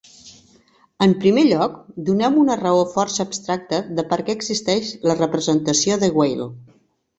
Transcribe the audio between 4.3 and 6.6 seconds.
què existeix la representació de Weil.